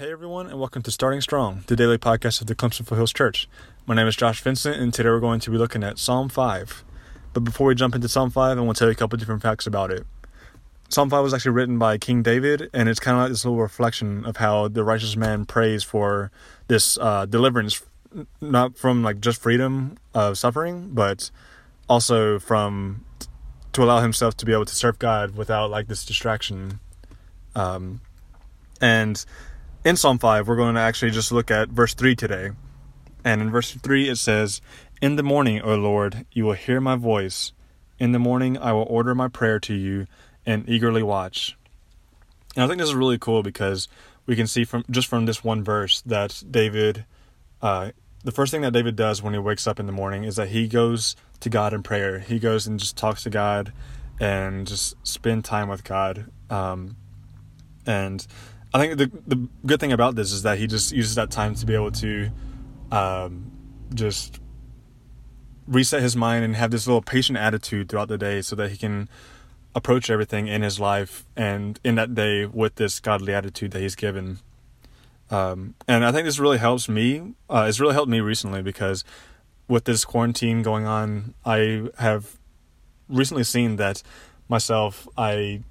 and 0.00 0.60
welcome 0.60 0.80
to 0.80 0.92
Starting 0.92 1.20
Strong, 1.20 1.64
the 1.66 1.74
daily 1.74 1.98
podcast 1.98 2.40
of 2.40 2.46
the 2.46 2.54
Clemson 2.54 2.88
Hills 2.88 3.12
Church. 3.12 3.48
My 3.84 3.96
name 3.96 4.06
is 4.06 4.14
Josh 4.14 4.40
Vincent, 4.40 4.80
and 4.80 4.94
today 4.94 5.08
we're 5.08 5.18
going 5.18 5.40
to 5.40 5.50
be 5.50 5.58
looking 5.58 5.82
at 5.82 5.98
Psalm 5.98 6.28
5. 6.28 6.84
But 7.32 7.40
before 7.40 7.66
we 7.66 7.74
jump 7.74 7.96
into 7.96 8.08
Psalm 8.08 8.30
5, 8.30 8.56
I 8.56 8.60
want 8.60 8.76
to 8.76 8.78
tell 8.78 8.88
you 8.88 8.92
a 8.92 8.94
couple 8.94 9.18
different 9.18 9.42
facts 9.42 9.66
about 9.66 9.90
it. 9.90 10.06
Psalm 10.88 11.10
5 11.10 11.20
was 11.20 11.34
actually 11.34 11.50
written 11.50 11.80
by 11.80 11.98
King 11.98 12.22
David, 12.22 12.70
and 12.72 12.88
it's 12.88 13.00
kind 13.00 13.16
of 13.16 13.24
like 13.24 13.30
this 13.30 13.44
little 13.44 13.58
reflection 13.58 14.24
of 14.24 14.36
how 14.36 14.68
the 14.68 14.84
righteous 14.84 15.16
man 15.16 15.44
prays 15.46 15.82
for 15.82 16.30
this 16.68 16.96
uh, 16.98 17.26
deliverance, 17.26 17.82
not 18.40 18.78
from 18.78 19.02
like 19.02 19.20
just 19.20 19.42
freedom 19.42 19.98
of 20.14 20.38
suffering, 20.38 20.90
but 20.92 21.32
also 21.88 22.38
from 22.38 23.04
to 23.72 23.82
allow 23.82 24.00
himself 24.00 24.36
to 24.36 24.46
be 24.46 24.52
able 24.52 24.64
to 24.64 24.76
serve 24.76 25.00
God 25.00 25.34
without 25.34 25.72
like 25.72 25.88
this 25.88 26.04
distraction. 26.04 26.78
Um, 27.56 28.00
and 28.80 29.24
in 29.88 29.96
Psalm 29.96 30.18
5, 30.18 30.46
we're 30.46 30.56
going 30.56 30.74
to 30.74 30.82
actually 30.82 31.10
just 31.10 31.32
look 31.32 31.50
at 31.50 31.70
verse 31.70 31.94
3 31.94 32.14
today. 32.14 32.50
And 33.24 33.40
in 33.40 33.50
verse 33.50 33.72
3, 33.72 34.10
it 34.10 34.16
says, 34.16 34.60
In 35.00 35.16
the 35.16 35.22
morning, 35.22 35.62
O 35.62 35.76
Lord, 35.76 36.26
you 36.30 36.44
will 36.44 36.52
hear 36.52 36.78
my 36.78 36.94
voice. 36.94 37.52
In 37.98 38.12
the 38.12 38.18
morning, 38.18 38.58
I 38.58 38.72
will 38.72 38.86
order 38.90 39.14
my 39.14 39.28
prayer 39.28 39.58
to 39.60 39.72
you 39.72 40.06
and 40.44 40.68
eagerly 40.68 41.02
watch. 41.02 41.56
And 42.54 42.64
I 42.64 42.66
think 42.66 42.78
this 42.80 42.90
is 42.90 42.94
really 42.94 43.16
cool 43.16 43.42
because 43.42 43.88
we 44.26 44.36
can 44.36 44.46
see 44.46 44.64
from 44.64 44.84
just 44.90 45.08
from 45.08 45.24
this 45.24 45.42
one 45.42 45.64
verse 45.64 46.02
that 46.02 46.42
David, 46.50 47.06
uh, 47.62 47.92
the 48.22 48.32
first 48.32 48.52
thing 48.52 48.60
that 48.60 48.74
David 48.74 48.94
does 48.94 49.22
when 49.22 49.32
he 49.32 49.38
wakes 49.38 49.66
up 49.66 49.80
in 49.80 49.86
the 49.86 49.92
morning 49.92 50.24
is 50.24 50.36
that 50.36 50.48
he 50.48 50.68
goes 50.68 51.16
to 51.40 51.48
God 51.48 51.72
in 51.72 51.82
prayer. 51.82 52.18
He 52.18 52.38
goes 52.38 52.66
and 52.66 52.78
just 52.78 52.98
talks 52.98 53.22
to 53.22 53.30
God 53.30 53.72
and 54.20 54.66
just 54.66 54.96
spend 55.02 55.46
time 55.46 55.70
with 55.70 55.82
God. 55.82 56.30
Um, 56.50 56.96
and 57.86 58.26
I 58.72 58.78
think 58.78 58.98
the 58.98 59.10
the 59.26 59.48
good 59.64 59.80
thing 59.80 59.92
about 59.92 60.14
this 60.14 60.32
is 60.32 60.42
that 60.42 60.58
he 60.58 60.66
just 60.66 60.92
uses 60.92 61.14
that 61.14 61.30
time 61.30 61.54
to 61.54 61.66
be 61.66 61.74
able 61.74 61.92
to 61.92 62.30
um, 62.90 63.50
just 63.94 64.40
reset 65.66 66.02
his 66.02 66.16
mind 66.16 66.44
and 66.44 66.56
have 66.56 66.70
this 66.70 66.86
little 66.86 67.02
patient 67.02 67.38
attitude 67.38 67.88
throughout 67.88 68.08
the 68.08 68.18
day 68.18 68.42
so 68.42 68.56
that 68.56 68.70
he 68.70 68.76
can 68.76 69.08
approach 69.74 70.10
everything 70.10 70.48
in 70.48 70.62
his 70.62 70.80
life 70.80 71.24
and 71.36 71.78
in 71.84 71.94
that 71.94 72.14
day 72.14 72.46
with 72.46 72.76
this 72.76 73.00
godly 73.00 73.34
attitude 73.34 73.70
that 73.72 73.80
he's 73.80 73.94
given. 73.94 74.38
Um, 75.30 75.74
and 75.86 76.04
I 76.04 76.12
think 76.12 76.24
this 76.24 76.38
really 76.38 76.58
helps 76.58 76.88
me. 76.88 77.34
Uh, 77.50 77.66
it's 77.68 77.80
really 77.80 77.92
helped 77.92 78.10
me 78.10 78.20
recently 78.20 78.62
because 78.62 79.04
with 79.68 79.84
this 79.84 80.04
quarantine 80.04 80.62
going 80.62 80.86
on, 80.86 81.34
I 81.44 81.88
have 81.98 82.38
recently 83.08 83.44
seen 83.44 83.76
that 83.76 84.02
myself, 84.48 85.06
I 85.18 85.62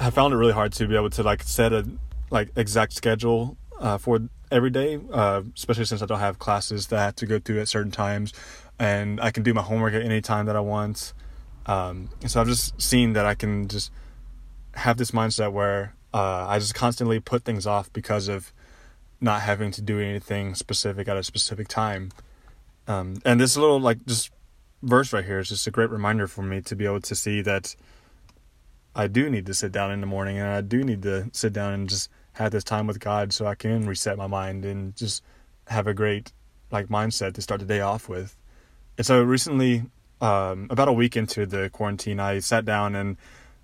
have 0.00 0.14
found 0.14 0.32
it 0.32 0.36
really 0.36 0.52
hard 0.52 0.72
to 0.72 0.86
be 0.88 0.96
able 0.96 1.10
to 1.10 1.22
like 1.22 1.42
set 1.42 1.72
a 1.72 1.86
like 2.30 2.50
exact 2.56 2.92
schedule 2.92 3.56
uh, 3.78 3.98
for 3.98 4.20
every 4.50 4.70
day, 4.70 4.98
uh, 5.12 5.42
especially 5.54 5.84
since 5.84 6.02
I 6.02 6.06
don't 6.06 6.18
have 6.18 6.38
classes 6.38 6.88
that 6.88 6.98
I 6.98 7.04
have 7.04 7.16
to 7.16 7.26
go 7.26 7.38
through 7.38 7.60
at 7.60 7.68
certain 7.68 7.92
times, 7.92 8.32
and 8.78 9.20
I 9.20 9.30
can 9.30 9.42
do 9.42 9.54
my 9.54 9.62
homework 9.62 9.94
at 9.94 10.02
any 10.02 10.20
time 10.20 10.46
that 10.46 10.56
I 10.56 10.60
want. 10.60 11.12
Um, 11.66 12.08
so 12.26 12.40
I've 12.40 12.48
just 12.48 12.80
seen 12.80 13.12
that 13.12 13.26
I 13.26 13.34
can 13.34 13.68
just 13.68 13.92
have 14.74 14.96
this 14.96 15.10
mindset 15.10 15.52
where 15.52 15.94
uh, 16.14 16.46
I 16.48 16.58
just 16.58 16.74
constantly 16.74 17.20
put 17.20 17.44
things 17.44 17.66
off 17.66 17.92
because 17.92 18.28
of 18.28 18.52
not 19.20 19.42
having 19.42 19.70
to 19.72 19.82
do 19.82 20.00
anything 20.00 20.54
specific 20.54 21.08
at 21.08 21.16
a 21.16 21.22
specific 21.22 21.68
time. 21.68 22.10
Um, 22.88 23.20
and 23.24 23.38
this 23.38 23.56
little 23.56 23.78
like 23.78 24.04
just 24.06 24.30
verse 24.82 25.12
right 25.12 25.24
here 25.24 25.38
is 25.38 25.50
just 25.50 25.66
a 25.66 25.70
great 25.70 25.90
reminder 25.90 26.26
for 26.26 26.42
me 26.42 26.62
to 26.62 26.74
be 26.74 26.86
able 26.86 27.02
to 27.02 27.14
see 27.14 27.42
that 27.42 27.76
I 29.00 29.06
do 29.06 29.30
need 29.30 29.46
to 29.46 29.54
sit 29.54 29.72
down 29.72 29.92
in 29.92 30.02
the 30.02 30.06
morning 30.06 30.36
and 30.36 30.46
I 30.46 30.60
do 30.60 30.84
need 30.84 31.02
to 31.04 31.30
sit 31.32 31.54
down 31.54 31.72
and 31.72 31.88
just 31.88 32.10
have 32.34 32.52
this 32.52 32.62
time 32.62 32.86
with 32.86 33.00
God 33.00 33.32
so 33.32 33.46
I 33.46 33.54
can 33.54 33.86
reset 33.86 34.18
my 34.18 34.26
mind 34.26 34.66
and 34.66 34.94
just 34.94 35.24
have 35.68 35.86
a 35.86 35.94
great 35.94 36.32
like 36.70 36.88
mindset 36.88 37.32
to 37.34 37.42
start 37.42 37.60
the 37.60 37.66
day 37.66 37.80
off 37.80 38.10
with. 38.10 38.36
And 38.98 39.06
so 39.06 39.22
recently, 39.22 39.84
um, 40.20 40.66
about 40.68 40.88
a 40.88 40.92
week 40.92 41.16
into 41.16 41.46
the 41.46 41.70
quarantine, 41.70 42.20
I 42.20 42.40
sat 42.40 42.66
down 42.66 42.94
and 42.94 43.16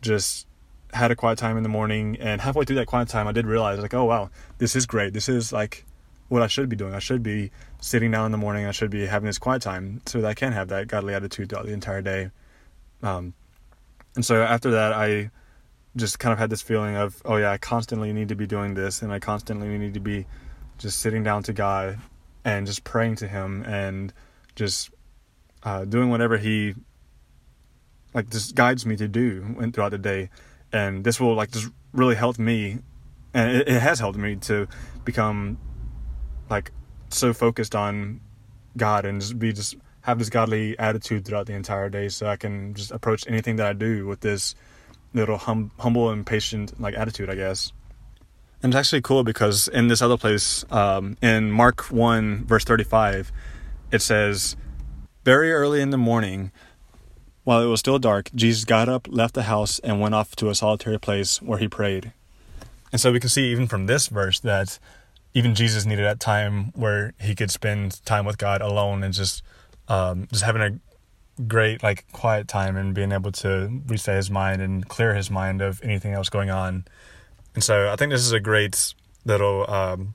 just 0.00 0.46
had 0.94 1.10
a 1.10 1.14
quiet 1.14 1.36
time 1.36 1.58
in 1.58 1.62
the 1.62 1.68
morning. 1.68 2.16
And 2.18 2.40
halfway 2.40 2.64
through 2.64 2.76
that 2.76 2.86
quiet 2.86 3.08
time, 3.08 3.28
I 3.28 3.32
did 3.32 3.46
realize 3.46 3.78
like, 3.80 3.92
oh 3.92 4.04
wow, 4.04 4.30
this 4.56 4.74
is 4.74 4.86
great. 4.86 5.12
This 5.12 5.28
is 5.28 5.52
like 5.52 5.84
what 6.30 6.40
I 6.40 6.46
should 6.46 6.70
be 6.70 6.76
doing. 6.76 6.94
I 6.94 7.00
should 7.00 7.22
be 7.22 7.50
sitting 7.82 8.10
down 8.10 8.24
in 8.24 8.32
the 8.32 8.38
morning. 8.38 8.64
I 8.64 8.70
should 8.70 8.90
be 8.90 9.04
having 9.04 9.26
this 9.26 9.38
quiet 9.38 9.60
time 9.60 10.00
so 10.06 10.22
that 10.22 10.26
I 10.26 10.32
can 10.32 10.52
have 10.52 10.68
that 10.68 10.88
godly 10.88 11.12
attitude 11.12 11.50
throughout 11.50 11.66
the 11.66 11.74
entire 11.74 12.00
day. 12.00 12.30
Um, 13.02 13.34
and 14.14 14.24
so 14.24 14.42
after 14.42 14.70
that, 14.72 14.92
I 14.92 15.30
just 15.96 16.18
kind 16.18 16.32
of 16.32 16.38
had 16.38 16.50
this 16.50 16.62
feeling 16.62 16.96
of, 16.96 17.20
oh 17.24 17.36
yeah, 17.36 17.50
I 17.50 17.58
constantly 17.58 18.12
need 18.12 18.28
to 18.28 18.34
be 18.34 18.46
doing 18.46 18.74
this, 18.74 19.02
and 19.02 19.12
I 19.12 19.18
constantly 19.18 19.76
need 19.78 19.94
to 19.94 20.00
be 20.00 20.26
just 20.78 21.00
sitting 21.00 21.22
down 21.22 21.42
to 21.44 21.52
God 21.52 21.98
and 22.44 22.66
just 22.66 22.84
praying 22.84 23.16
to 23.16 23.28
Him 23.28 23.62
and 23.64 24.12
just 24.54 24.90
uh, 25.62 25.84
doing 25.84 26.10
whatever 26.10 26.38
He 26.38 26.74
like 28.14 28.30
just 28.30 28.54
guides 28.54 28.86
me 28.86 28.96
to 28.96 29.08
do 29.08 29.70
throughout 29.72 29.90
the 29.90 29.98
day, 29.98 30.30
and 30.72 31.04
this 31.04 31.20
will 31.20 31.34
like 31.34 31.50
just 31.50 31.68
really 31.92 32.14
help 32.14 32.38
me, 32.38 32.78
and 33.34 33.50
it, 33.50 33.68
it 33.68 33.80
has 33.80 33.98
helped 33.98 34.18
me 34.18 34.36
to 34.36 34.66
become 35.04 35.58
like 36.48 36.70
so 37.10 37.32
focused 37.32 37.74
on 37.74 38.20
God 38.76 39.04
and 39.04 39.20
just 39.20 39.38
be 39.38 39.52
just 39.52 39.76
have 40.08 40.18
this 40.18 40.30
godly 40.30 40.78
attitude 40.78 41.26
throughout 41.26 41.46
the 41.46 41.52
entire 41.52 41.90
day 41.90 42.08
so 42.08 42.26
I 42.26 42.36
can 42.36 42.72
just 42.72 42.90
approach 42.92 43.26
anything 43.28 43.56
that 43.56 43.66
I 43.66 43.74
do 43.74 44.06
with 44.06 44.20
this 44.20 44.54
little 45.12 45.36
hum- 45.36 45.70
humble 45.78 46.08
and 46.08 46.24
patient 46.24 46.80
like 46.80 46.94
attitude, 46.94 47.28
I 47.28 47.34
guess. 47.34 47.74
And 48.62 48.72
it's 48.72 48.78
actually 48.78 49.02
cool 49.02 49.22
because 49.22 49.68
in 49.68 49.88
this 49.88 50.00
other 50.00 50.16
place, 50.16 50.64
um, 50.70 51.18
in 51.20 51.50
Mark 51.50 51.90
1, 51.90 52.46
verse 52.46 52.64
35, 52.64 53.30
it 53.92 54.00
says, 54.00 54.56
Very 55.24 55.52
early 55.52 55.82
in 55.82 55.90
the 55.90 55.98
morning, 55.98 56.52
while 57.44 57.60
it 57.60 57.66
was 57.66 57.80
still 57.80 57.98
dark, 57.98 58.30
Jesus 58.34 58.64
got 58.64 58.88
up, 58.88 59.08
left 59.10 59.34
the 59.34 59.42
house, 59.42 59.78
and 59.80 60.00
went 60.00 60.14
off 60.14 60.34
to 60.36 60.48
a 60.48 60.54
solitary 60.54 60.98
place 60.98 61.42
where 61.42 61.58
he 61.58 61.68
prayed. 61.68 62.12
And 62.92 62.98
so 62.98 63.12
we 63.12 63.20
can 63.20 63.28
see 63.28 63.52
even 63.52 63.66
from 63.66 63.84
this 63.84 64.06
verse 64.06 64.40
that 64.40 64.78
even 65.34 65.54
Jesus 65.54 65.84
needed 65.84 66.06
that 66.06 66.18
time 66.18 66.72
where 66.74 67.12
he 67.20 67.34
could 67.34 67.50
spend 67.50 68.02
time 68.06 68.24
with 68.24 68.38
God 68.38 68.62
alone 68.62 69.02
and 69.02 69.12
just 69.12 69.42
um, 69.88 70.28
just 70.30 70.44
having 70.44 70.62
a 70.62 71.42
great 71.46 71.82
like 71.82 72.10
quiet 72.12 72.48
time 72.48 72.76
and 72.76 72.94
being 72.94 73.12
able 73.12 73.30
to 73.30 73.82
reset 73.86 74.16
his 74.16 74.30
mind 74.30 74.60
and 74.60 74.88
clear 74.88 75.14
his 75.14 75.30
mind 75.30 75.62
of 75.62 75.80
anything 75.82 76.12
else 76.12 76.28
going 76.28 76.50
on. 76.50 76.84
And 77.54 77.62
so 77.62 77.90
I 77.90 77.96
think 77.96 78.10
this 78.10 78.22
is 78.22 78.32
a 78.32 78.40
great 78.40 78.94
little 79.24 79.68
um, 79.70 80.14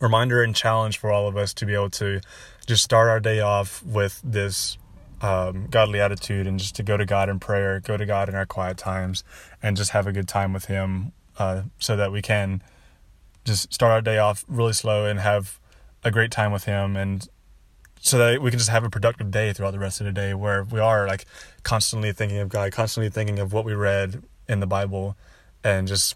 reminder 0.00 0.42
and 0.42 0.54
challenge 0.54 0.98
for 0.98 1.10
all 1.10 1.28
of 1.28 1.36
us 1.36 1.54
to 1.54 1.66
be 1.66 1.74
able 1.74 1.90
to 1.90 2.20
just 2.66 2.82
start 2.82 3.08
our 3.08 3.20
day 3.20 3.40
off 3.40 3.82
with 3.82 4.20
this 4.24 4.78
um, 5.20 5.66
godly 5.70 6.00
attitude 6.00 6.46
and 6.46 6.58
just 6.58 6.76
to 6.76 6.82
go 6.82 6.96
to 6.96 7.06
God 7.06 7.28
in 7.28 7.38
prayer, 7.38 7.80
go 7.80 7.96
to 7.96 8.04
God 8.04 8.28
in 8.28 8.34
our 8.34 8.46
quiet 8.46 8.76
times, 8.76 9.24
and 9.62 9.76
just 9.76 9.90
have 9.90 10.06
a 10.06 10.12
good 10.12 10.28
time 10.28 10.52
with 10.52 10.66
Him, 10.66 11.12
uh, 11.38 11.62
so 11.78 11.96
that 11.96 12.12
we 12.12 12.20
can 12.22 12.62
just 13.44 13.72
start 13.72 13.92
our 13.92 14.00
day 14.02 14.18
off 14.18 14.44
really 14.48 14.72
slow 14.72 15.06
and 15.06 15.20
have 15.20 15.58
a 16.04 16.10
great 16.10 16.30
time 16.30 16.52
with 16.52 16.64
Him 16.64 16.96
and 16.96 17.28
so 18.06 18.18
that 18.18 18.40
we 18.40 18.50
can 18.50 18.58
just 18.58 18.70
have 18.70 18.84
a 18.84 18.88
productive 18.88 19.32
day 19.32 19.52
throughout 19.52 19.72
the 19.72 19.80
rest 19.80 20.00
of 20.00 20.06
the 20.06 20.12
day 20.12 20.32
where 20.32 20.62
we 20.62 20.78
are 20.78 21.08
like 21.08 21.24
constantly 21.64 22.12
thinking 22.12 22.38
of 22.38 22.48
God, 22.48 22.70
constantly 22.70 23.10
thinking 23.10 23.40
of 23.40 23.52
what 23.52 23.64
we 23.64 23.74
read 23.74 24.22
in 24.48 24.60
the 24.60 24.66
Bible, 24.66 25.16
and 25.64 25.88
just 25.88 26.14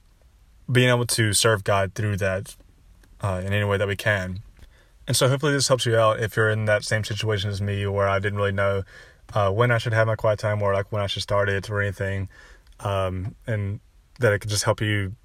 being 0.70 0.88
able 0.88 1.04
to 1.06 1.32
serve 1.32 1.64
God 1.64 1.94
through 1.96 2.16
that 2.18 2.54
uh, 3.20 3.42
in 3.44 3.52
any 3.52 3.64
way 3.64 3.76
that 3.76 3.88
we 3.88 3.96
can. 3.96 4.38
And 5.08 5.16
so 5.16 5.28
hopefully 5.28 5.52
this 5.52 5.66
helps 5.66 5.84
you 5.84 5.96
out 5.96 6.20
if 6.20 6.36
you're 6.36 6.50
in 6.50 6.66
that 6.66 6.84
same 6.84 7.02
situation 7.02 7.50
as 7.50 7.60
me 7.60 7.84
where 7.88 8.08
I 8.08 8.20
didn't 8.20 8.38
really 8.38 8.52
know 8.52 8.84
uh, 9.34 9.50
when 9.50 9.72
I 9.72 9.78
should 9.78 9.92
have 9.92 10.06
my 10.06 10.14
quiet 10.14 10.38
time 10.38 10.62
or 10.62 10.72
like 10.72 10.92
when 10.92 11.02
I 11.02 11.08
should 11.08 11.24
start 11.24 11.48
it 11.48 11.68
or 11.68 11.82
anything. 11.82 12.28
Um, 12.78 13.34
and 13.48 13.80
that 14.20 14.32
it 14.32 14.38
could 14.38 14.50
just 14.50 14.62
help 14.62 14.80
you 14.80 15.16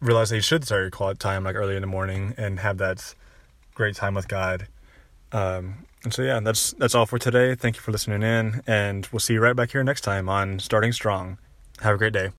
realize 0.00 0.30
that 0.30 0.36
you 0.36 0.42
should 0.42 0.64
start 0.64 0.80
your 0.80 0.90
quiet 0.90 1.18
time 1.18 1.44
like 1.44 1.54
early 1.54 1.76
in 1.76 1.82
the 1.82 1.86
morning 1.86 2.32
and 2.38 2.60
have 2.60 2.78
that 2.78 3.14
great 3.74 3.94
time 3.94 4.14
with 4.14 4.26
God. 4.26 4.66
Um, 5.32 5.86
and 6.04 6.12
so 6.12 6.22
yeah, 6.22 6.40
that's 6.40 6.72
that's 6.72 6.94
all 6.94 7.06
for 7.06 7.18
today. 7.18 7.54
Thank 7.54 7.76
you 7.76 7.82
for 7.82 7.92
listening 7.92 8.22
in, 8.22 8.62
and 8.66 9.06
we'll 9.12 9.20
see 9.20 9.34
you 9.34 9.40
right 9.40 9.56
back 9.56 9.70
here 9.72 9.84
next 9.84 10.00
time 10.00 10.28
on 10.28 10.58
Starting 10.58 10.92
Strong. 10.92 11.38
Have 11.80 11.94
a 11.94 11.98
great 11.98 12.12
day. 12.12 12.30